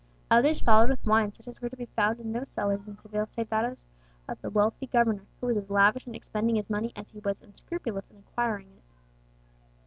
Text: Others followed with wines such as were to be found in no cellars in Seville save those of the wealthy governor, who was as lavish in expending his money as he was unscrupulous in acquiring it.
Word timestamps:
Others 0.31 0.61
followed 0.61 0.89
with 0.89 1.05
wines 1.05 1.37
such 1.37 1.47
as 1.47 1.61
were 1.61 1.69
to 1.69 1.75
be 1.77 1.85
found 1.85 2.19
in 2.19 2.31
no 2.31 2.43
cellars 2.43 2.87
in 2.87 2.97
Seville 2.97 3.27
save 3.27 3.49
those 3.51 3.85
of 4.27 4.41
the 4.41 4.49
wealthy 4.49 4.87
governor, 4.87 5.27
who 5.39 5.45
was 5.45 5.57
as 5.57 5.69
lavish 5.69 6.07
in 6.07 6.15
expending 6.15 6.55
his 6.55 6.71
money 6.71 6.91
as 6.95 7.11
he 7.11 7.19
was 7.19 7.43
unscrupulous 7.43 8.09
in 8.09 8.17
acquiring 8.17 8.71
it. 8.77 8.83